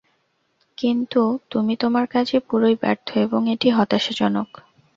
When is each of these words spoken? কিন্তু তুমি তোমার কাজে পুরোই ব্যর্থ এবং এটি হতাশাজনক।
কিন্তু 0.77 1.21
তুমি 1.51 1.73
তোমার 1.75 2.05
কাজে 2.07 2.37
পুরোই 2.47 2.75
ব্যর্থ 2.81 3.07
এবং 3.25 3.41
এটি 3.53 3.67
হতাশাজনক। 3.69 4.49